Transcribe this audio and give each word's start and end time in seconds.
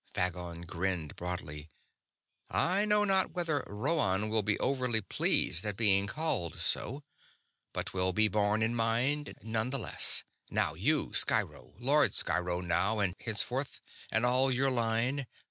Phagon 0.15 0.63
grinned 0.65 1.15
broadly. 1.15 1.69
"I 2.49 2.85
know 2.85 3.03
not 3.03 3.33
whether 3.33 3.63
Rhoann 3.67 4.31
will 4.31 4.41
be 4.41 4.57
overly 4.57 4.99
pleased 4.99 5.63
at 5.63 5.77
being 5.77 6.07
called 6.07 6.57
so, 6.59 7.03
but 7.71 7.85
'twill 7.85 8.11
be 8.11 8.27
borne 8.27 8.63
in 8.63 8.73
mind 8.73 9.37
nonetheless. 9.43 10.23
Now 10.49 10.73
you, 10.73 11.13
Sciro; 11.13 11.75
Lord 11.77 12.15
Sciro 12.15 12.61
now 12.61 12.97
and 12.97 13.13
henceforth, 13.19 13.79
and 14.09 14.25
all 14.25 14.49
your 14.51 14.71
line. 14.71 15.27